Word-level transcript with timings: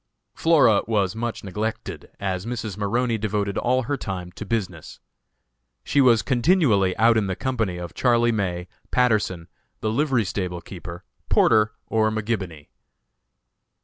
Flora 0.33 0.81
was 0.87 1.15
much 1.15 1.43
neglected, 1.43 2.09
as 2.19 2.47
Mrs. 2.47 2.75
Maroney 2.75 3.19
devoted 3.19 3.55
all 3.55 3.83
her 3.83 3.97
time 3.97 4.31
to 4.31 4.47
business. 4.47 4.99
She 5.83 6.01
was 6.01 6.23
continually 6.23 6.97
out 6.97 7.17
in 7.17 7.27
the 7.27 7.35
company 7.35 7.77
of 7.77 7.93
Charlie 7.93 8.31
May, 8.31 8.67
Patterson, 8.89 9.47
the 9.79 9.91
livery 9.91 10.25
stable 10.25 10.59
keeper, 10.59 11.03
Porter, 11.29 11.73
or 11.85 12.09
McGibony. 12.09 12.69